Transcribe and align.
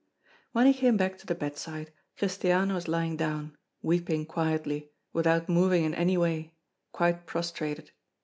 When 0.51 0.65
he 0.65 0.73
came 0.73 0.97
back 0.97 1.19
to 1.19 1.27
the 1.27 1.35
bedside 1.35 1.91
Christiane 2.17 2.73
was 2.73 2.87
lying 2.87 3.17
down, 3.17 3.55
weeping 3.83 4.25
quietly, 4.25 4.89
without 5.13 5.47
moving 5.47 5.85
in 5.85 5.93
any 5.93 6.17
way, 6.17 6.55
quite 6.91 7.27
prostrated. 7.27 7.91